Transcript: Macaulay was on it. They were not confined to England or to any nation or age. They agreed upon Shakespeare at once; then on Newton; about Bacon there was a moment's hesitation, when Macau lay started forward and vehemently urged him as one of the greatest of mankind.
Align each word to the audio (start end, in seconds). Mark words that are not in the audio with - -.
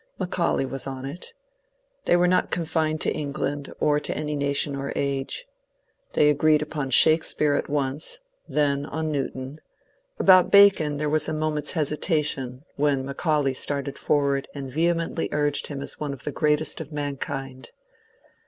Macaulay 0.17 0.65
was 0.65 0.87
on 0.87 1.05
it. 1.05 1.31
They 2.05 2.15
were 2.15 2.27
not 2.27 2.49
confined 2.49 2.99
to 3.01 3.13
England 3.13 3.71
or 3.79 3.99
to 3.99 4.17
any 4.17 4.35
nation 4.35 4.75
or 4.75 4.91
age. 4.95 5.45
They 6.13 6.31
agreed 6.31 6.63
upon 6.63 6.89
Shakespeare 6.89 7.53
at 7.53 7.69
once; 7.69 8.17
then 8.49 8.87
on 8.87 9.11
Newton; 9.11 9.61
about 10.17 10.49
Bacon 10.49 10.97
there 10.97 11.07
was 11.07 11.29
a 11.29 11.33
moment's 11.33 11.73
hesitation, 11.73 12.63
when 12.77 13.05
Macau 13.05 13.43
lay 13.43 13.53
started 13.53 13.99
forward 13.99 14.47
and 14.55 14.71
vehemently 14.71 15.29
urged 15.31 15.67
him 15.67 15.83
as 15.83 15.99
one 15.99 16.13
of 16.13 16.23
the 16.23 16.31
greatest 16.31 16.81
of 16.81 16.91
mankind. 16.91 17.69